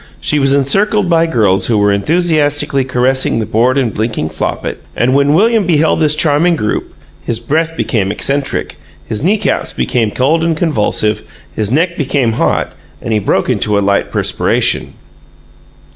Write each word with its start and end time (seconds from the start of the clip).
She 0.19 0.39
was 0.39 0.51
encircled 0.51 1.11
by 1.11 1.27
girls 1.27 1.67
who 1.67 1.77
were 1.77 1.91
enthusiastically 1.91 2.83
caressing 2.83 3.37
the 3.37 3.45
bored 3.45 3.77
and 3.77 3.93
blinking 3.93 4.29
Flopit; 4.29 4.81
and 4.95 5.13
when 5.13 5.35
William 5.35 5.67
beheld 5.67 5.99
this 5.99 6.15
charming 6.15 6.55
group, 6.55 6.95
his 7.23 7.37
breath 7.39 7.77
became 7.77 8.11
eccentric, 8.11 8.77
his 9.05 9.21
knee 9.21 9.37
caps 9.37 9.73
became 9.73 10.09
cold 10.09 10.43
and 10.43 10.57
convulsive, 10.57 11.21
his 11.55 11.69
neck 11.69 11.97
became 11.97 12.31
hot, 12.31 12.73
and 12.99 13.13
he 13.13 13.19
broke 13.19 13.47
into 13.47 13.77
a 13.77 13.85
light 13.87 14.09
perspiration. 14.09 14.93